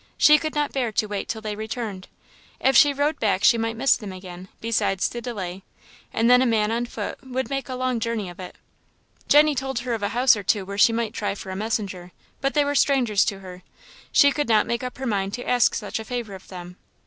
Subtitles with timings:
[0.17, 2.07] She could not bear to wait till they returned;
[2.59, 5.61] if she rode back she might miss them again, besides the delay;
[6.11, 8.55] and then a man on foot would make a long journey of it.
[9.27, 12.13] Jenny told her of a house or two where she might try for a messenger;
[12.41, 13.61] but they were strangers to her
[14.11, 16.77] she could not make up her mind to ask such a favour of them.